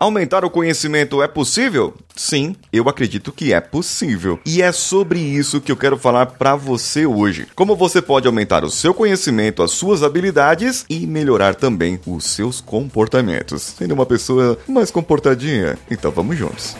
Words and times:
Aumentar 0.00 0.46
o 0.46 0.50
conhecimento 0.50 1.22
é 1.22 1.28
possível? 1.28 1.92
Sim, 2.16 2.56
eu 2.72 2.88
acredito 2.88 3.30
que 3.30 3.52
é 3.52 3.60
possível. 3.60 4.40
E 4.46 4.62
é 4.62 4.72
sobre 4.72 5.20
isso 5.20 5.60
que 5.60 5.70
eu 5.70 5.76
quero 5.76 5.98
falar 5.98 6.24
para 6.24 6.56
você 6.56 7.04
hoje. 7.04 7.46
Como 7.54 7.76
você 7.76 8.00
pode 8.00 8.26
aumentar 8.26 8.64
o 8.64 8.70
seu 8.70 8.94
conhecimento, 8.94 9.62
as 9.62 9.72
suas 9.72 10.02
habilidades 10.02 10.86
e 10.88 11.06
melhorar 11.06 11.54
também 11.54 12.00
os 12.06 12.24
seus 12.24 12.62
comportamentos, 12.62 13.60
sendo 13.60 13.92
uma 13.92 14.06
pessoa 14.06 14.58
mais 14.66 14.90
comportadinha. 14.90 15.78
Então 15.90 16.10
vamos 16.10 16.34
juntos. 16.38 16.74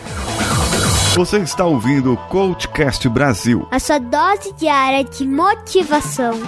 Você 1.14 1.36
está 1.40 1.66
ouvindo 1.66 2.14
o 2.14 2.16
Coachcast 2.16 3.06
Brasil. 3.10 3.68
A 3.70 3.78
sua 3.78 3.98
dose 3.98 4.50
diária 4.54 5.04
de 5.04 5.26
motivação. 5.26 6.40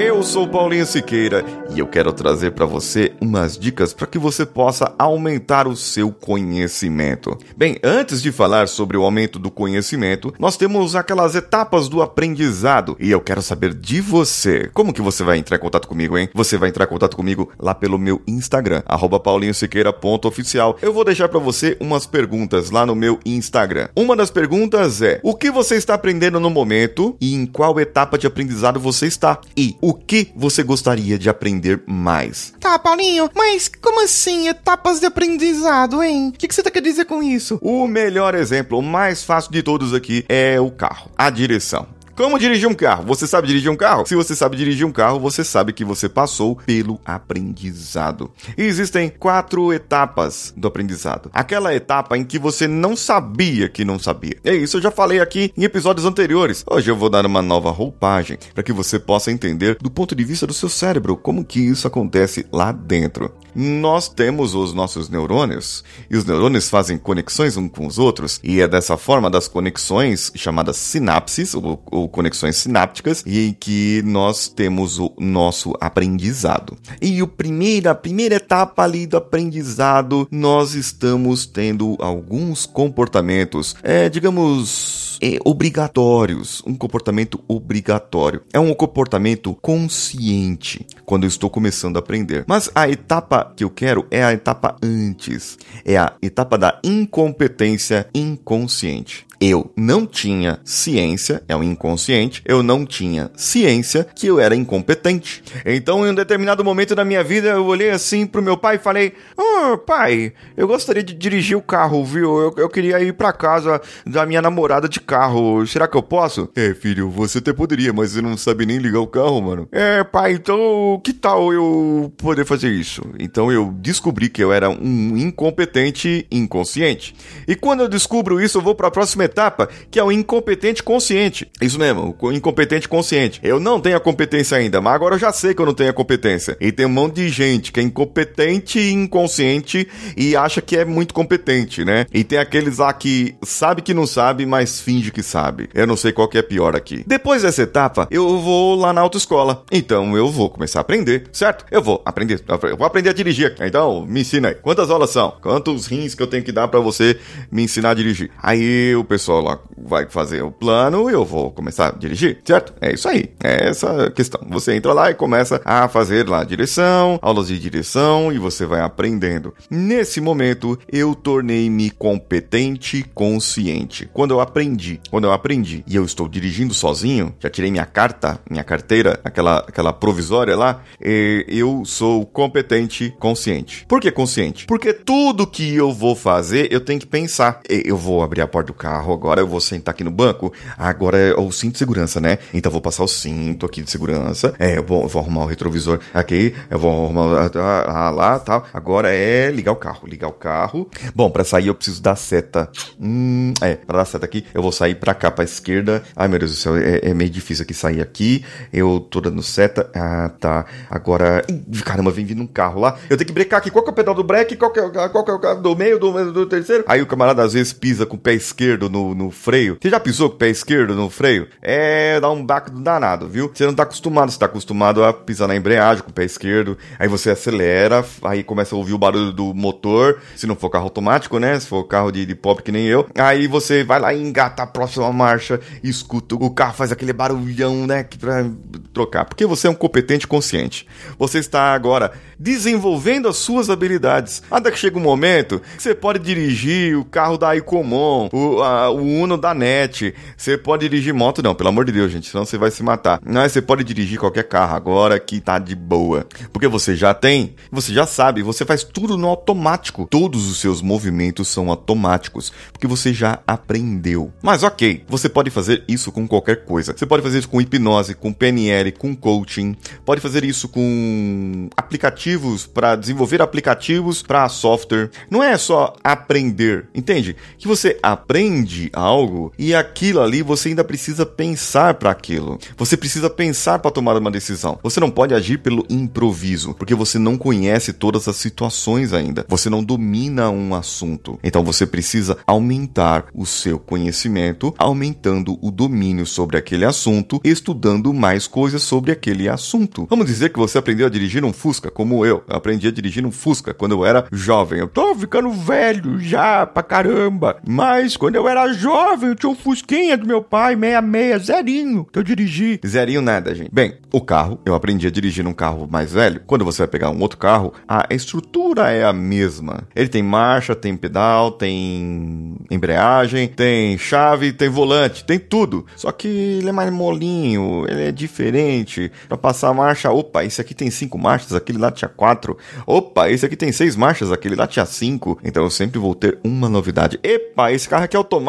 Eu 0.00 0.22
sou 0.22 0.46
Paulinho 0.46 0.86
Siqueira 0.86 1.44
e 1.74 1.80
eu 1.80 1.86
quero 1.88 2.12
trazer 2.12 2.52
para 2.52 2.64
você 2.64 3.12
umas 3.20 3.58
dicas 3.58 3.92
para 3.92 4.06
que 4.06 4.16
você 4.16 4.46
possa 4.46 4.94
aumentar 4.96 5.66
o 5.66 5.74
seu 5.74 6.12
conhecimento. 6.12 7.36
Bem, 7.56 7.78
antes 7.82 8.22
de 8.22 8.30
falar 8.30 8.68
sobre 8.68 8.96
o 8.96 9.02
aumento 9.02 9.40
do 9.40 9.50
conhecimento, 9.50 10.32
nós 10.38 10.56
temos 10.56 10.94
aquelas 10.94 11.34
etapas 11.34 11.88
do 11.88 12.00
aprendizado 12.00 12.96
e 13.00 13.10
eu 13.10 13.20
quero 13.20 13.42
saber 13.42 13.74
de 13.74 14.00
você. 14.00 14.70
Como 14.72 14.92
que 14.92 15.02
você 15.02 15.24
vai 15.24 15.36
entrar 15.36 15.56
em 15.56 15.60
contato 15.60 15.88
comigo, 15.88 16.16
hein? 16.16 16.28
Você 16.32 16.56
vai 16.56 16.68
entrar 16.68 16.84
em 16.84 16.88
contato 16.88 17.16
comigo 17.16 17.50
lá 17.58 17.74
pelo 17.74 17.98
meu 17.98 18.22
Instagram, 18.24 18.82
paulinhosiqueira.oficial. 19.24 20.78
Eu 20.80 20.92
vou 20.92 21.04
deixar 21.04 21.28
para 21.28 21.40
você 21.40 21.76
umas 21.80 22.06
perguntas 22.06 22.70
lá 22.70 22.86
no 22.86 22.94
meu 22.94 23.18
Instagram. 23.26 23.88
Uma 23.96 24.14
das 24.14 24.30
perguntas 24.30 25.02
é: 25.02 25.18
o 25.24 25.34
que 25.34 25.50
você 25.50 25.74
está 25.74 25.94
aprendendo 25.94 26.38
no 26.38 26.50
momento 26.50 27.16
e 27.20 27.34
em 27.34 27.44
qual 27.44 27.80
etapa 27.80 28.16
de 28.16 28.28
aprendizado 28.28 28.78
você 28.78 29.08
está? 29.08 29.40
E 29.56 29.76
o 29.87 29.87
que 29.94 30.30
você 30.34 30.62
gostaria 30.62 31.18
de 31.18 31.28
aprender 31.28 31.82
mais? 31.86 32.52
Tá, 32.60 32.78
Paulinho, 32.78 33.30
mas 33.34 33.68
como 33.80 34.04
assim 34.04 34.48
etapas 34.48 35.00
de 35.00 35.06
aprendizado, 35.06 36.02
hein? 36.02 36.28
O 36.28 36.32
que, 36.32 36.48
que 36.48 36.54
você 36.54 36.62
tá 36.62 36.70
querendo 36.70 36.90
dizer 36.90 37.04
com 37.04 37.22
isso? 37.22 37.58
O 37.62 37.86
melhor 37.86 38.34
exemplo, 38.34 38.78
o 38.78 38.82
mais 38.82 39.22
fácil 39.22 39.52
de 39.52 39.62
todos 39.62 39.94
aqui, 39.94 40.24
é 40.28 40.60
o 40.60 40.70
carro, 40.70 41.10
a 41.16 41.30
direção. 41.30 41.97
Como 42.18 42.36
dirigir 42.36 42.68
um 42.68 42.74
carro? 42.74 43.04
Você 43.04 43.28
sabe 43.28 43.46
dirigir 43.46 43.70
um 43.70 43.76
carro? 43.76 44.04
Se 44.04 44.16
você 44.16 44.34
sabe 44.34 44.56
dirigir 44.56 44.84
um 44.84 44.90
carro, 44.90 45.20
você 45.20 45.44
sabe 45.44 45.72
que 45.72 45.84
você 45.84 46.08
passou 46.08 46.56
pelo 46.56 46.98
aprendizado. 47.04 48.32
E 48.56 48.64
existem 48.64 49.08
quatro 49.08 49.72
etapas 49.72 50.52
do 50.56 50.66
aprendizado. 50.66 51.30
Aquela 51.32 51.72
etapa 51.72 52.18
em 52.18 52.24
que 52.24 52.36
você 52.36 52.66
não 52.66 52.96
sabia 52.96 53.68
que 53.68 53.84
não 53.84 54.00
sabia. 54.00 54.36
É 54.42 54.52
isso, 54.52 54.78
eu 54.78 54.82
já 54.82 54.90
falei 54.90 55.20
aqui 55.20 55.52
em 55.56 55.62
episódios 55.62 56.04
anteriores. 56.04 56.64
Hoje 56.68 56.90
eu 56.90 56.96
vou 56.96 57.08
dar 57.08 57.24
uma 57.24 57.40
nova 57.40 57.70
roupagem 57.70 58.36
para 58.52 58.64
que 58.64 58.72
você 58.72 58.98
possa 58.98 59.30
entender 59.30 59.76
do 59.80 59.88
ponto 59.88 60.12
de 60.16 60.24
vista 60.24 60.44
do 60.44 60.52
seu 60.52 60.68
cérebro 60.68 61.16
como 61.16 61.44
que 61.44 61.60
isso 61.60 61.86
acontece 61.86 62.44
lá 62.50 62.72
dentro. 62.72 63.32
Nós 63.60 64.08
temos 64.08 64.54
os 64.54 64.72
nossos 64.72 65.08
neurônios 65.08 65.82
e 66.08 66.16
os 66.16 66.24
neurônios 66.24 66.70
fazem 66.70 66.96
conexões 66.96 67.56
uns 67.56 67.68
com 67.72 67.88
os 67.88 67.98
outros 67.98 68.38
e 68.40 68.60
é 68.60 68.68
dessa 68.68 68.96
forma 68.96 69.28
das 69.28 69.48
conexões 69.48 70.30
chamadas 70.36 70.76
sinapses 70.76 71.54
ou, 71.54 71.82
ou 71.90 72.08
conexões 72.08 72.56
sinápticas 72.56 73.24
e 73.26 73.48
em 73.48 73.52
que 73.52 74.00
nós 74.04 74.46
temos 74.46 75.00
o 75.00 75.12
nosso 75.18 75.74
aprendizado. 75.80 76.76
E 77.02 77.20
o 77.20 77.26
primeiro, 77.26 77.90
a 77.90 77.96
primeira 77.96 78.36
etapa 78.36 78.84
ali 78.84 79.08
do 79.08 79.16
aprendizado, 79.16 80.28
nós 80.30 80.74
estamos 80.74 81.44
tendo 81.44 81.96
alguns 81.98 82.64
comportamentos, 82.64 83.74
é, 83.82 84.08
digamos, 84.08 85.07
é, 85.20 85.38
obrigatórios, 85.44 86.62
um 86.66 86.74
comportamento 86.74 87.40
obrigatório. 87.46 88.42
É 88.52 88.58
um 88.58 88.74
comportamento 88.74 89.54
consciente 89.60 90.86
quando 91.04 91.24
eu 91.24 91.28
estou 91.28 91.50
começando 91.50 91.96
a 91.96 92.00
aprender. 92.00 92.44
Mas 92.46 92.70
a 92.74 92.88
etapa 92.88 93.52
que 93.56 93.64
eu 93.64 93.70
quero 93.70 94.06
é 94.10 94.22
a 94.22 94.32
etapa 94.32 94.76
antes, 94.82 95.58
é 95.84 95.96
a 95.96 96.14
etapa 96.22 96.56
da 96.56 96.80
incompetência 96.84 98.08
inconsciente 98.14 99.27
eu 99.40 99.70
não 99.76 100.06
tinha 100.06 100.60
ciência, 100.64 101.42
é 101.48 101.54
o 101.54 101.62
inconsciente, 101.62 102.42
eu 102.44 102.62
não 102.62 102.84
tinha 102.84 103.30
ciência 103.36 104.06
que 104.14 104.26
eu 104.26 104.40
era 104.40 104.54
incompetente. 104.54 105.42
Então, 105.64 106.06
em 106.06 106.10
um 106.10 106.14
determinado 106.14 106.64
momento 106.64 106.94
da 106.94 107.04
minha 107.04 107.22
vida, 107.22 107.48
eu 107.48 107.64
olhei 107.64 107.90
assim 107.90 108.26
pro 108.26 108.42
meu 108.42 108.56
pai 108.56 108.76
e 108.76 108.80
falei: 108.80 109.12
oh, 109.36 109.78
pai, 109.78 110.32
eu 110.56 110.66
gostaria 110.66 111.02
de 111.02 111.14
dirigir 111.14 111.56
o 111.56 111.62
carro, 111.62 112.04
viu? 112.04 112.38
Eu, 112.38 112.54
eu 112.56 112.68
queria 112.68 113.00
ir 113.00 113.12
pra 113.12 113.32
casa 113.32 113.80
da 114.04 114.26
minha 114.26 114.42
namorada 114.42 114.88
de 114.88 115.00
carro. 115.00 115.64
Será 115.66 115.86
que 115.86 115.96
eu 115.96 116.02
posso? 116.02 116.48
É, 116.56 116.74
filho, 116.74 117.08
você 117.08 117.38
até 117.38 117.52
poderia, 117.52 117.92
mas 117.92 118.12
você 118.12 118.22
não 118.22 118.36
sabe 118.36 118.66
nem 118.66 118.78
ligar 118.78 119.00
o 119.00 119.06
carro, 119.06 119.40
mano. 119.40 119.68
É, 119.70 120.02
pai, 120.02 120.32
então 120.32 121.00
que 121.04 121.12
tal 121.12 121.52
eu 121.52 122.12
poder 122.16 122.44
fazer 122.44 122.70
isso? 122.70 123.02
Então 123.18 123.52
eu 123.52 123.72
descobri 123.76 124.28
que 124.28 124.42
eu 124.42 124.52
era 124.52 124.68
um 124.68 125.16
incompetente 125.16 126.26
inconsciente. 126.30 127.14
E 127.46 127.54
quando 127.54 127.80
eu 127.80 127.88
descubro 127.88 128.40
isso, 128.40 128.58
eu 128.58 128.62
vou 128.62 128.74
para 128.74 128.88
a 128.88 128.90
próxima 128.90 129.27
etapa, 129.28 129.68
que 129.90 129.98
é 129.98 130.04
o 130.04 130.12
incompetente 130.12 130.82
consciente. 130.82 131.50
Isso 131.60 131.78
mesmo, 131.78 132.16
o 132.20 132.32
incompetente 132.32 132.88
consciente. 132.88 133.40
Eu 133.42 133.60
não 133.60 133.80
tenho 133.80 133.96
a 133.96 134.00
competência 134.00 134.56
ainda, 134.56 134.80
mas 134.80 134.94
agora 134.94 135.14
eu 135.14 135.18
já 135.18 135.32
sei 135.32 135.54
que 135.54 135.62
eu 135.62 135.66
não 135.66 135.74
tenho 135.74 135.90
a 135.90 135.94
competência. 135.94 136.56
E 136.60 136.72
tem 136.72 136.86
um 136.86 136.90
monte 136.90 137.16
de 137.16 137.28
gente 137.28 137.72
que 137.72 137.80
é 137.80 137.82
incompetente 137.82 138.78
e 138.78 138.92
inconsciente 138.92 139.88
e 140.16 140.36
acha 140.36 140.60
que 140.60 140.76
é 140.76 140.84
muito 140.84 141.14
competente, 141.14 141.84
né? 141.84 142.06
E 142.12 142.24
tem 142.24 142.38
aqueles 142.38 142.78
lá 142.78 142.92
que 142.92 143.34
sabe 143.42 143.82
que 143.82 143.94
não 143.94 144.06
sabe, 144.06 144.46
mas 144.46 144.80
finge 144.80 145.10
que 145.10 145.22
sabe. 145.22 145.68
Eu 145.74 145.86
não 145.86 145.96
sei 145.96 146.12
qual 146.12 146.28
que 146.28 146.38
é 146.38 146.42
pior 146.42 146.74
aqui. 146.74 147.04
Depois 147.06 147.42
dessa 147.42 147.62
etapa, 147.62 148.08
eu 148.10 148.38
vou 148.38 148.74
lá 148.74 148.92
na 148.92 149.00
autoescola. 149.00 149.64
Então 149.70 150.16
eu 150.16 150.30
vou 150.30 150.50
começar 150.50 150.80
a 150.80 150.82
aprender, 150.82 151.28
certo? 151.32 151.64
Eu 151.70 151.82
vou 151.82 152.02
aprender. 152.04 152.42
Eu 152.62 152.76
vou 152.76 152.86
aprender 152.86 153.10
a 153.10 153.12
dirigir. 153.12 153.54
Então, 153.60 154.06
me 154.06 154.20
ensina 154.20 154.48
aí. 154.48 154.54
Quantas 154.54 154.90
aulas 154.90 155.10
são? 155.10 155.36
Quantos 155.40 155.86
rins 155.86 156.14
que 156.14 156.22
eu 156.22 156.26
tenho 156.26 156.42
que 156.42 156.52
dar 156.52 156.68
para 156.68 156.80
você 156.80 157.18
me 157.50 157.62
ensinar 157.62 157.90
a 157.90 157.94
dirigir? 157.94 158.30
Aí 158.42 158.94
o 158.96 159.04
pessoal 159.04 159.17
lá 159.26 159.58
vai 159.76 160.06
fazer 160.08 160.42
o 160.42 160.50
plano 160.50 161.10
e 161.10 161.12
eu 161.12 161.24
vou 161.24 161.50
começar 161.50 161.88
a 161.88 161.92
dirigir, 161.92 162.40
certo? 162.44 162.72
É 162.80 162.92
isso 162.92 163.08
aí. 163.08 163.30
É 163.42 163.68
essa 163.68 164.06
a 164.06 164.10
questão. 164.10 164.40
Você 164.50 164.74
entra 164.74 164.92
lá 164.92 165.10
e 165.10 165.14
começa 165.14 165.60
a 165.64 165.88
fazer 165.88 166.28
lá 166.28 166.44
direção, 166.44 167.18
aulas 167.22 167.48
de 167.48 167.58
direção 167.58 168.32
e 168.32 168.38
você 168.38 168.66
vai 168.66 168.80
aprendendo. 168.80 169.54
Nesse 169.70 170.20
momento, 170.20 170.78
eu 170.90 171.14
tornei-me 171.14 171.90
competente 171.90 173.04
consciente. 173.14 174.08
Quando 174.12 174.32
eu 174.32 174.40
aprendi, 174.40 175.00
quando 175.10 175.24
eu 175.24 175.32
aprendi 175.32 175.84
e 175.86 175.96
eu 175.96 176.04
estou 176.04 176.28
dirigindo 176.28 176.74
sozinho, 176.74 177.34
já 177.40 177.50
tirei 177.50 177.70
minha 177.70 177.86
carta, 177.86 178.40
minha 178.50 178.64
carteira, 178.64 179.20
aquela, 179.24 179.58
aquela 179.58 179.92
provisória 179.92 180.56
lá, 180.56 180.82
eu 181.00 181.82
sou 181.84 182.26
competente 182.26 183.14
consciente. 183.18 183.84
Por 183.86 184.00
que 184.00 184.10
consciente? 184.10 184.66
Porque 184.66 184.92
tudo 184.92 185.46
que 185.46 185.74
eu 185.74 185.92
vou 185.92 186.14
fazer, 186.14 186.72
eu 186.72 186.80
tenho 186.80 187.00
que 187.00 187.06
pensar. 187.06 187.60
Eu 187.68 187.96
vou 187.96 188.22
abrir 188.22 188.42
a 188.42 188.46
porta 188.46 188.68
do 188.68 188.74
carro 188.74 189.07
agora, 189.12 189.40
eu 189.40 189.46
vou 189.46 189.60
sentar 189.60 189.94
aqui 189.94 190.04
no 190.04 190.10
banco. 190.10 190.52
Agora 190.76 191.18
é 191.18 191.34
o 191.34 191.50
cinto 191.50 191.72
de 191.72 191.78
segurança, 191.78 192.20
né? 192.20 192.38
Então 192.52 192.70
vou 192.70 192.80
passar 192.80 193.04
o 193.04 193.08
cinto 193.08 193.66
aqui 193.66 193.82
de 193.82 193.90
segurança. 193.90 194.54
É, 194.58 194.78
eu 194.78 194.82
vou, 194.82 195.06
vou 195.08 195.22
arrumar 195.22 195.44
o 195.44 195.46
retrovisor 195.46 196.00
aqui. 196.12 196.54
Eu 196.70 196.78
vou 196.78 197.04
arrumar 197.04 197.50
ah, 197.54 198.10
lá, 198.10 198.38
tal. 198.38 198.66
Agora 198.72 199.12
é 199.12 199.50
ligar 199.50 199.72
o 199.72 199.76
carro, 199.76 200.06
ligar 200.06 200.28
o 200.28 200.32
carro. 200.32 200.88
Bom, 201.14 201.30
para 201.30 201.44
sair 201.44 201.68
eu 201.68 201.74
preciso 201.74 202.02
dar 202.02 202.16
seta. 202.16 202.70
Hum, 203.00 203.52
é, 203.60 203.74
para 203.76 203.98
dar 203.98 204.04
seta 204.04 204.24
aqui, 204.24 204.44
eu 204.54 204.62
vou 204.62 204.72
sair 204.72 204.94
para 204.94 205.14
cá, 205.14 205.30
para 205.30 205.44
esquerda. 205.44 206.02
Ai 206.16 206.28
meu 206.28 206.38
Deus 206.38 206.52
do 206.52 206.56
céu, 206.56 206.76
é, 206.76 207.00
é 207.02 207.14
meio 207.14 207.30
difícil 207.30 207.62
aqui 207.62 207.74
sair 207.74 208.00
aqui. 208.00 208.44
Eu 208.72 209.00
tô 209.00 209.20
dando 209.20 209.42
seta. 209.42 209.90
Ah, 209.94 210.30
tá. 210.38 210.66
Agora, 210.90 211.44
caramba, 211.84 212.10
vem 212.10 212.24
vindo 212.24 212.42
um 212.42 212.46
carro 212.46 212.80
lá. 212.80 212.96
Eu 213.08 213.16
tenho 213.16 213.26
que 213.26 213.32
brecar 213.32 213.58
aqui. 213.58 213.70
Qual 213.70 213.82
que 213.82 213.90
é 213.90 213.92
o 213.92 213.96
pedal 213.96 214.14
do 214.14 214.24
break? 214.24 214.56
Qual 214.56 214.70
que 214.70 214.80
é, 214.80 215.08
qual 215.08 215.24
que 215.24 215.30
é 215.30 215.34
o 215.34 215.38
carro 215.38 215.62
do 215.62 215.76
meio, 215.76 215.98
do, 215.98 216.32
do 216.32 216.46
terceiro? 216.46 216.84
Aí 216.86 217.02
o 217.02 217.06
camarada 217.06 217.42
às 217.42 217.52
vezes 217.52 217.72
pisa 217.72 218.06
com 218.06 218.16
o 218.16 218.18
pé 218.18 218.34
esquerdo 218.34 218.88
no, 218.88 218.97
no 219.14 219.30
freio. 219.30 219.78
Você 219.80 219.90
já 219.90 220.00
pisou 220.00 220.28
com 220.28 220.36
o 220.36 220.38
pé 220.38 220.48
esquerdo 220.48 220.94
no 220.94 221.10
freio? 221.10 221.48
É, 221.60 222.20
dá 222.20 222.30
um 222.30 222.44
baque 222.44 222.70
danado, 222.70 223.28
viu? 223.28 223.50
Você 223.52 223.66
não 223.66 223.74
tá 223.74 223.82
acostumado, 223.82 224.30
você 224.30 224.38
tá 224.38 224.46
acostumado 224.46 225.04
a 225.04 225.12
pisar 225.12 225.48
na 225.48 225.56
embreagem 225.56 226.02
com 226.02 226.10
o 226.10 226.12
pé 226.12 226.24
esquerdo. 226.24 226.76
Aí 226.98 227.08
você 227.08 227.30
acelera, 227.30 228.04
aí 228.22 228.42
começa 228.42 228.74
a 228.74 228.78
ouvir 228.78 228.92
o 228.92 228.98
barulho 228.98 229.32
do 229.32 229.54
motor. 229.54 230.20
Se 230.36 230.46
não 230.46 230.56
for 230.56 230.70
carro 230.70 230.84
automático, 230.84 231.38
né? 231.38 231.58
Se 231.58 231.66
for 231.66 231.84
carro 231.84 232.10
de, 232.10 232.24
de 232.24 232.34
pop 232.34 232.62
que 232.62 232.72
nem 232.72 232.86
eu. 232.86 233.06
Aí 233.16 233.46
você 233.46 233.84
vai 233.84 234.00
lá 234.00 234.14
e 234.14 234.22
engata 234.22 234.62
a 234.62 234.66
próxima 234.66 235.12
marcha, 235.12 235.60
escuta 235.82 236.34
o 236.34 236.50
carro 236.50 236.74
faz 236.74 236.92
aquele 236.92 237.12
barulhão, 237.12 237.86
né? 237.86 238.04
Pra 238.18 238.44
trocar. 238.92 239.24
Porque 239.24 239.46
você 239.46 239.66
é 239.66 239.70
um 239.70 239.74
competente 239.74 240.26
consciente. 240.26 240.86
Você 241.18 241.38
está 241.38 241.72
agora 241.72 242.12
desenvolvendo 242.38 243.28
as 243.28 243.36
suas 243.36 243.68
habilidades. 243.68 244.42
Até 244.50 244.70
que 244.70 244.78
chega 244.78 244.98
um 244.98 245.02
momento 245.02 245.60
que 245.76 245.82
você 245.82 245.94
pode 245.94 246.20
dirigir 246.20 246.96
o 246.96 247.04
carro 247.04 247.36
da 247.36 247.56
Icomon, 247.56 248.28
o, 248.32 248.62
a, 248.62 248.87
o 248.90 249.02
Uno 249.02 249.36
da 249.36 249.54
NET. 249.54 250.14
Você 250.36 250.56
pode 250.56 250.88
dirigir 250.88 251.14
moto, 251.14 251.42
não, 251.42 251.54
pelo 251.54 251.68
amor 251.68 251.84
de 251.84 251.92
Deus, 251.92 252.10
gente, 252.10 252.28
senão 252.28 252.44
você 252.44 252.58
vai 252.58 252.70
se 252.70 252.82
matar. 252.82 253.20
Mas 253.24 253.52
você 253.52 253.62
pode 253.62 253.84
dirigir 253.84 254.18
qualquer 254.18 254.44
carro 254.44 254.76
agora 254.76 255.18
que 255.18 255.40
tá 255.40 255.58
de 255.58 255.74
boa. 255.74 256.26
Porque 256.52 256.68
você 256.68 256.94
já 256.96 257.14
tem, 257.14 257.54
você 257.70 257.92
já 257.92 258.06
sabe, 258.06 258.42
você 258.42 258.64
faz 258.64 258.84
tudo 258.84 259.16
no 259.16 259.28
automático. 259.28 260.06
Todos 260.10 260.48
os 260.50 260.58
seus 260.58 260.82
movimentos 260.82 261.48
são 261.48 261.70
automáticos, 261.70 262.52
porque 262.72 262.86
você 262.86 263.12
já 263.12 263.40
aprendeu. 263.46 264.32
Mas 264.42 264.62
ok, 264.62 265.04
você 265.08 265.28
pode 265.28 265.50
fazer 265.50 265.84
isso 265.88 266.12
com 266.12 266.26
qualquer 266.26 266.64
coisa. 266.64 266.94
Você 266.96 267.06
pode 267.06 267.22
fazer 267.22 267.38
isso 267.38 267.48
com 267.48 267.60
hipnose, 267.60 268.14
com 268.14 268.32
PNL, 268.32 268.92
com 268.92 269.14
coaching. 269.14 269.76
Pode 270.04 270.20
fazer 270.20 270.44
isso 270.44 270.68
com 270.68 271.68
aplicativos 271.76 272.66
para 272.66 272.96
desenvolver 272.96 273.42
aplicativos 273.42 274.22
para 274.22 274.48
software. 274.48 275.10
Não 275.30 275.42
é 275.42 275.56
só 275.56 275.94
aprender, 276.02 276.88
entende? 276.94 277.36
Que 277.58 277.68
você 277.68 277.98
aprende 278.02 278.67
algo 278.92 279.52
e 279.58 279.74
aquilo 279.74 280.20
ali 280.20 280.42
você 280.42 280.68
ainda 280.70 280.84
precisa 280.84 281.26
pensar 281.26 281.94
para 281.94 282.10
aquilo. 282.10 282.58
Você 282.76 282.96
precisa 282.96 283.28
pensar 283.28 283.78
para 283.78 283.90
tomar 283.90 284.16
uma 284.16 284.30
decisão. 284.30 284.78
Você 284.82 285.00
não 285.00 285.10
pode 285.10 285.34
agir 285.34 285.58
pelo 285.58 285.84
improviso, 285.88 286.74
porque 286.74 286.94
você 286.94 287.18
não 287.18 287.36
conhece 287.36 287.92
todas 287.92 288.28
as 288.28 288.36
situações 288.36 289.12
ainda. 289.12 289.44
Você 289.48 289.68
não 289.68 289.82
domina 289.82 290.50
um 290.50 290.74
assunto. 290.74 291.38
Então 291.42 291.62
você 291.64 291.86
precisa 291.86 292.38
aumentar 292.46 293.26
o 293.34 293.44
seu 293.44 293.78
conhecimento, 293.78 294.74
aumentando 294.78 295.58
o 295.62 295.70
domínio 295.70 296.26
sobre 296.26 296.56
aquele 296.56 296.84
assunto, 296.84 297.40
estudando 297.44 298.12
mais 298.14 298.46
coisas 298.46 298.82
sobre 298.82 299.12
aquele 299.12 299.48
assunto. 299.48 300.06
Vamos 300.08 300.26
dizer 300.26 300.50
que 300.50 300.58
você 300.58 300.78
aprendeu 300.78 301.06
a 301.06 301.10
dirigir 301.10 301.44
um 301.44 301.52
Fusca, 301.52 301.90
como 301.90 302.24
eu. 302.24 302.42
Eu 302.48 302.56
aprendi 302.56 302.86
a 302.88 302.92
dirigir 302.92 303.24
um 303.24 303.30
Fusca 303.30 303.74
quando 303.74 303.92
eu 303.92 304.04
era 304.04 304.26
jovem. 304.30 304.78
Eu 304.78 304.88
tô 304.88 305.14
ficando 305.14 305.50
velho 305.50 306.20
já 306.20 306.66
pra 306.66 306.82
caramba. 306.82 307.58
Mas 307.66 308.16
quando 308.16 308.36
eu 308.36 308.48
era 308.48 308.57
jovem, 308.72 309.30
eu 309.30 309.34
tinha 309.34 309.50
um 309.50 309.54
Fusquinha 309.54 310.16
do 310.16 310.26
meu 310.26 310.42
pai, 310.42 310.74
66, 310.74 311.46
zerinho, 311.46 312.06
que 312.12 312.18
eu 312.18 312.22
dirigi. 312.22 312.80
Zerinho 312.86 313.22
nada, 313.22 313.54
gente. 313.54 313.70
Bem, 313.72 313.94
o 314.12 314.20
carro, 314.20 314.58
eu 314.64 314.74
aprendi 314.74 315.06
a 315.06 315.10
dirigir 315.10 315.44
num 315.44 315.52
carro 315.52 315.86
mais 315.90 316.12
velho. 316.12 316.40
Quando 316.46 316.64
você 316.64 316.82
vai 316.82 316.88
pegar 316.88 317.10
um 317.10 317.20
outro 317.20 317.38
carro, 317.38 317.72
a 317.86 318.06
estrutura 318.10 318.90
é 318.90 319.04
a 319.04 319.12
mesma. 319.12 319.86
Ele 319.94 320.08
tem 320.08 320.22
marcha, 320.22 320.74
tem 320.74 320.96
pedal, 320.96 321.52
tem 321.52 322.56
embreagem, 322.70 323.48
tem 323.48 323.96
chave, 323.98 324.52
tem 324.52 324.68
volante, 324.68 325.24
tem 325.24 325.38
tudo. 325.38 325.86
Só 325.96 326.10
que 326.10 326.28
ele 326.28 326.68
é 326.68 326.72
mais 326.72 326.92
molinho, 326.92 327.84
ele 327.88 328.08
é 328.08 328.12
diferente. 328.12 329.10
Para 329.28 329.36
passar 329.36 329.68
a 329.68 329.74
marcha, 329.74 330.10
opa, 330.10 330.44
esse 330.44 330.60
aqui 330.60 330.74
tem 330.74 330.90
cinco 330.90 331.18
marchas, 331.18 331.52
aquele 331.52 331.78
lá 331.78 331.90
tinha 331.90 332.08
quatro. 332.08 332.56
Opa, 332.86 333.30
esse 333.30 333.44
aqui 333.44 333.56
tem 333.56 333.72
seis 333.72 333.94
marchas, 333.96 334.32
aquele 334.32 334.54
lá 334.54 334.66
tinha 334.66 334.86
cinco. 334.86 335.38
Então 335.44 335.62
eu 335.64 335.70
sempre 335.70 335.98
vou 335.98 336.14
ter 336.14 336.38
uma 336.42 336.68
novidade. 336.68 337.18
Epa, 337.22 337.72
esse 337.72 337.88
carro 337.88 338.04
aqui 338.04 338.16
é 338.16 338.18
automático, 338.18 338.47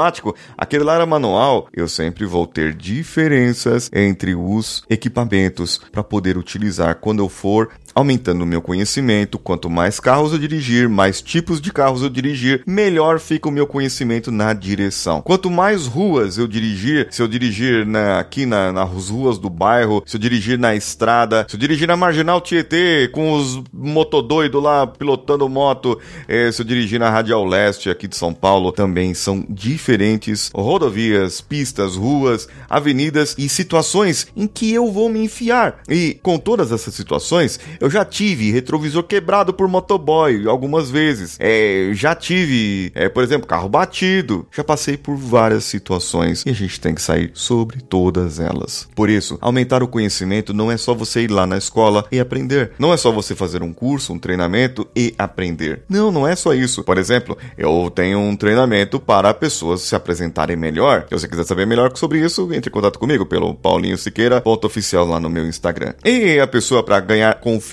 aquele 0.58 0.84
lá 0.84 0.96
era 0.96 1.06
manual. 1.06 1.68
Eu 1.74 1.88
sempre 1.88 2.26
vou 2.26 2.46
ter 2.48 2.74
diferenças 2.74 3.90
entre 3.94 4.36
os 4.36 4.84
equipamentos 4.90 5.80
para 5.92 6.04
poder 6.04 6.38
utilizar 6.38 6.96
quando 6.96 7.20
eu 7.20 7.30
for 7.30 7.70
aumentando 7.94 8.44
o 8.44 8.48
meu 8.48 8.62
conhecimento. 8.62 9.38
Quanto 9.38 9.70
mais 9.70 10.00
carros 10.00 10.32
eu 10.32 10.40
dirigir, 10.40 10.90
mais 10.90 11.22
tipos 11.22 11.62
de 11.62 11.72
carros 11.72 12.02
eu 12.02 12.10
dirigir, 12.10 12.64
melhor 12.66 13.20
fica 13.20 13.50
o 13.50 13.52
meu 13.52 13.68
conhecimento 13.68 14.32
na 14.32 14.54
direção. 14.54 15.22
Quanto 15.22 15.50
mais 15.50 15.86
ruas 15.86 16.38
eu 16.38 16.48
dirigir, 16.48 17.08
se 17.12 17.22
eu 17.22 17.28
dirigir 17.28 17.86
na, 17.86 18.20
aqui 18.20 18.46
na, 18.46 18.72
nas 18.72 19.10
ruas 19.10 19.38
do 19.38 19.50
bairro, 19.50 20.04
se 20.06 20.18
eu 20.18 20.20
dirigir 20.20 20.58
na 20.58 20.76
estrada, 20.76 21.46
se 21.48 21.56
eu 21.56 21.60
dirigir 21.60 21.88
na 21.88 21.98
Marginal 21.98 22.42
Tietê 22.42 23.10
com 23.12 23.34
os 23.34 23.62
motodoidos 23.74 24.62
lá 24.62 24.86
pilotando 24.88 25.48
moto, 25.50 26.00
eh, 26.28 26.52
se 26.52 26.62
eu 26.62 26.66
dirigir 26.66 27.00
na 27.00 27.10
Radial 27.10 27.46
Leste 27.46 27.90
aqui 27.90 28.08
de 28.08 28.16
São 28.16 28.34
Paulo, 28.34 28.72
também 28.72 29.14
são 29.14 29.46
diferentes 29.50 30.50
rodovias, 30.54 31.42
pistas, 31.42 31.96
ruas, 31.96 32.48
avenidas 32.70 33.36
e 33.38 33.50
situações 33.50 34.28
em 34.36 34.48
que 34.48 34.74
eu 34.74 34.92
vou 34.92 35.10
me 35.10 35.24
enfiar. 35.24 35.82
E 35.90 36.20
com 36.22 36.38
todas 36.38 36.72
essas 36.72 36.94
situações, 36.94 37.60
eu 37.80 37.90
já 37.90 38.04
tive 38.04 38.52
retrovisor 38.52 39.04
quebrado 39.04 39.54
por 39.54 39.68
motoboy 39.68 40.48
algumas 40.48 40.90
vezes. 40.90 41.38
É, 41.40 41.92
já 41.94 42.14
tive, 42.14 42.92
é, 42.94 43.08
por 43.08 43.24
exemplo, 43.24 43.48
carro 43.48 43.70
batido. 43.70 44.46
Já 44.52 44.64
passei 44.64 44.98
por 44.98 45.16
várias 45.16 45.64
situações 45.64 46.44
e 46.46 46.50
a 46.50 46.54
gente 46.54 46.80
tem 46.80 46.94
que 46.94 47.02
sair 47.02 47.32
sobre 47.34 47.82
todas 47.82 48.40
elas. 48.40 48.88
Por 48.96 49.10
isso, 49.10 49.38
aumentar 49.42 49.82
o 49.82 49.88
conhecimento 49.88 50.54
não 50.54 50.72
é 50.72 50.78
só 50.78 50.94
você 50.94 51.22
ir 51.22 51.32
lá 51.32 51.48
na 51.48 51.58
escola 51.58 52.06
e 52.12 52.20
aprender. 52.20 52.72
Não 52.78 52.94
é 52.94 52.98
só 52.98 53.12
você 53.12 53.34
fazer 53.34 53.64
um 53.64 53.74
curso, 53.74 54.14
um 54.14 54.20
treinamento 54.20 54.88
e 54.96 55.14
aprender. 55.18 55.84
Não, 55.88 56.12
não 56.12 56.28
é 56.28 56.36
só 56.36 56.54
isso. 56.54 56.84
Por 56.84 56.98
exemplo, 56.98 57.38
eu 57.58 57.92
tenho 57.94 58.20
um 58.20 58.36
treinamento 58.36 59.00
para 59.00 59.34
pessoas 59.34 59.82
se 59.82 59.96
apresentarem 59.96 60.58
melhor. 60.58 61.06
Se 61.08 61.18
você 61.18 61.28
quiser 61.28 61.46
saber 61.46 61.66
melhor 61.66 61.92
sobre 61.96 62.20
isso, 62.20 62.54
entre 62.54 62.70
em 62.70 62.74
contato 62.74 63.00
comigo 63.00 63.26
pelo 63.26 63.54
Paulinho 63.56 63.98
Siqueira, 63.98 64.42
ponto 64.42 64.68
oficial 64.68 65.06
lá 65.06 65.20
no 65.20 65.30
meu 65.30 65.48
Instagram. 65.48 65.94
E 66.04 66.40
a 66.40 66.48
pessoa 66.48 66.84
para 66.84 67.00
ganhar 67.00 67.40
confiança 67.40 67.69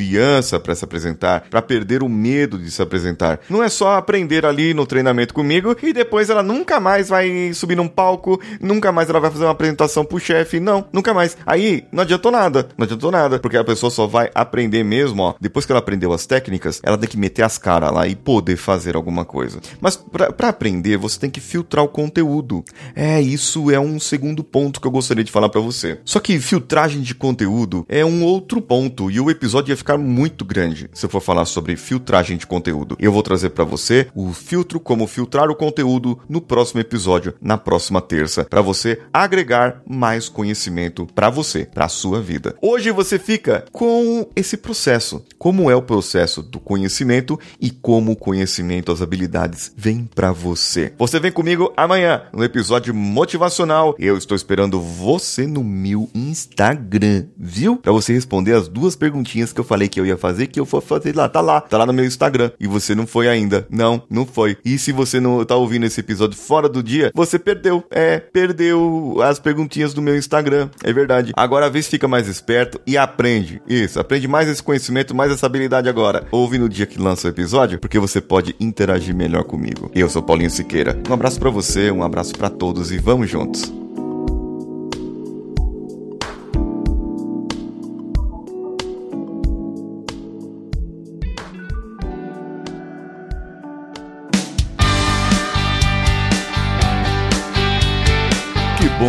para 0.62 0.74
se 0.74 0.84
apresentar, 0.84 1.46
para 1.48 1.62
perder 1.62 2.02
o 2.02 2.08
medo 2.08 2.58
de 2.58 2.70
se 2.70 2.82
apresentar. 2.82 3.40
Não 3.48 3.62
é 3.62 3.68
só 3.68 3.96
aprender 3.96 4.44
ali 4.44 4.74
no 4.74 4.86
treinamento 4.86 5.34
comigo 5.34 5.76
e 5.82 5.92
depois 5.92 6.30
ela 6.30 6.42
nunca 6.42 6.78
mais 6.80 7.08
vai 7.08 7.52
subir 7.54 7.76
num 7.76 7.88
palco, 7.88 8.40
nunca 8.60 8.92
mais 8.92 9.08
ela 9.08 9.20
vai 9.20 9.30
fazer 9.30 9.44
uma 9.44 9.52
apresentação 9.52 10.04
pro 10.04 10.18
chefe. 10.18 10.60
Não, 10.60 10.86
nunca 10.92 11.14
mais. 11.14 11.36
Aí 11.46 11.84
não 11.92 12.02
adiantou 12.02 12.32
nada. 12.32 12.68
Não 12.76 12.84
adiantou 12.84 13.10
nada, 13.10 13.38
porque 13.38 13.56
a 13.56 13.64
pessoa 13.64 13.90
só 13.90 14.06
vai 14.06 14.30
aprender 14.34 14.84
mesmo, 14.84 15.22
ó. 15.22 15.34
Depois 15.40 15.64
que 15.64 15.72
ela 15.72 15.78
aprendeu 15.78 16.12
as 16.12 16.26
técnicas, 16.26 16.80
ela 16.82 16.98
tem 16.98 17.08
que 17.08 17.16
meter 17.16 17.42
as 17.42 17.58
caras 17.58 17.92
lá 17.92 18.06
e 18.06 18.14
poder 18.14 18.56
fazer 18.56 18.96
alguma 18.96 19.24
coisa. 19.24 19.60
Mas 19.80 19.96
para 19.96 20.48
aprender, 20.48 20.96
você 20.96 21.18
tem 21.18 21.30
que 21.30 21.40
filtrar 21.40 21.84
o 21.84 21.88
conteúdo. 21.88 22.64
É, 22.94 23.20
isso 23.20 23.70
é 23.70 23.78
um 23.78 23.98
segundo 24.00 24.42
ponto 24.42 24.80
que 24.80 24.86
eu 24.86 24.90
gostaria 24.90 25.24
de 25.24 25.32
falar 25.32 25.48
para 25.48 25.60
você. 25.60 25.98
Só 26.04 26.20
que 26.20 26.38
filtragem 26.40 27.02
de 27.02 27.14
conteúdo 27.14 27.84
é 27.88 28.04
um 28.04 28.24
outro 28.24 28.60
ponto 28.60 29.10
e 29.10 29.20
o 29.20 29.30
episódio 29.30 29.72
ia 29.72 29.76
ficar 29.76 29.85
muito 29.94 30.42
grande 30.42 30.88
se 30.94 31.04
eu 31.04 31.10
for 31.10 31.20
falar 31.20 31.44
sobre 31.44 31.76
filtragem 31.76 32.38
de 32.38 32.46
conteúdo. 32.46 32.96
Eu 32.98 33.12
vou 33.12 33.22
trazer 33.22 33.50
para 33.50 33.64
você 33.64 34.06
o 34.14 34.32
filtro 34.32 34.80
como 34.80 35.06
filtrar 35.06 35.50
o 35.50 35.54
conteúdo 35.54 36.18
no 36.26 36.40
próximo 36.40 36.80
episódio, 36.80 37.34
na 37.40 37.58
próxima 37.58 38.00
terça, 38.00 38.44
para 38.44 38.62
você 38.62 39.02
agregar 39.12 39.82
mais 39.86 40.28
conhecimento 40.28 41.06
para 41.14 41.28
você, 41.28 41.66
para 41.66 41.88
sua 41.88 42.20
vida. 42.20 42.56
Hoje 42.62 42.90
você 42.90 43.18
fica 43.18 43.64
com 43.70 44.28
esse 44.34 44.56
processo. 44.56 45.24
Como 45.38 45.70
é 45.70 45.76
o 45.76 45.82
processo 45.82 46.42
do 46.42 46.58
conhecimento 46.58 47.38
e 47.60 47.70
como 47.70 48.12
o 48.12 48.16
conhecimento, 48.16 48.90
as 48.90 49.02
habilidades 49.02 49.72
vêm 49.76 50.08
para 50.14 50.32
você. 50.32 50.92
Você 50.98 51.20
vem 51.20 51.30
comigo 51.30 51.72
amanhã 51.76 52.22
no 52.32 52.42
episódio 52.42 52.94
motivacional. 52.94 53.94
Eu 53.98 54.16
estou 54.16 54.34
esperando 54.34 54.80
você 54.80 55.46
no 55.46 55.62
meu 55.62 56.08
Instagram, 56.14 57.26
viu? 57.36 57.76
Para 57.76 57.92
você 57.92 58.12
responder 58.12 58.54
as 58.54 58.68
duas 58.68 58.96
perguntinhas 58.96 59.52
que 59.52 59.60
eu 59.60 59.64
falei 59.64 59.75
que 59.88 60.00
eu 60.00 60.06
ia 60.06 60.16
fazer, 60.16 60.46
que 60.46 60.58
eu 60.58 60.64
vou 60.64 60.80
fazer 60.80 61.14
lá. 61.14 61.28
Tá 61.28 61.40
lá, 61.40 61.60
tá 61.60 61.76
lá 61.76 61.86
no 61.86 61.92
meu 61.92 62.04
Instagram. 62.04 62.50
E 62.58 62.66
você 62.66 62.94
não 62.94 63.06
foi 63.06 63.28
ainda. 63.28 63.66
Não, 63.70 64.02
não 64.08 64.24
foi. 64.24 64.56
E 64.64 64.78
se 64.78 64.92
você 64.92 65.20
não 65.20 65.44
tá 65.44 65.56
ouvindo 65.56 65.84
esse 65.84 66.00
episódio 66.00 66.38
fora 66.38 66.68
do 66.68 66.82
dia, 66.82 67.10
você 67.14 67.38
perdeu. 67.38 67.84
É, 67.90 68.18
perdeu 68.18 69.18
as 69.22 69.38
perguntinhas 69.38 69.92
do 69.92 70.02
meu 70.02 70.16
Instagram. 70.16 70.70
É 70.82 70.92
verdade. 70.92 71.32
Agora 71.36 71.66
a 71.66 71.70
vez 71.70 71.86
fica 71.86 72.08
mais 72.08 72.28
esperto 72.28 72.80
e 72.86 72.96
aprende. 72.96 73.60
Isso, 73.68 74.00
aprende 74.00 74.26
mais 74.26 74.48
esse 74.48 74.62
conhecimento, 74.62 75.14
mais 75.14 75.30
essa 75.30 75.46
habilidade 75.46 75.88
agora. 75.88 76.26
Ouve 76.30 76.58
no 76.58 76.68
dia 76.68 76.86
que 76.86 77.00
lança 77.00 77.28
o 77.28 77.30
episódio, 77.30 77.78
porque 77.78 77.98
você 77.98 78.20
pode 78.20 78.54
interagir 78.58 79.14
melhor 79.14 79.44
comigo. 79.44 79.90
Eu 79.94 80.08
sou 80.08 80.22
Paulinho 80.22 80.50
Siqueira. 80.50 80.98
Um 81.08 81.12
abraço 81.12 81.38
para 81.38 81.50
você, 81.50 81.90
um 81.90 82.02
abraço 82.02 82.34
para 82.36 82.50
todos 82.50 82.92
e 82.92 82.98
vamos 82.98 83.28
juntos. 83.28 83.85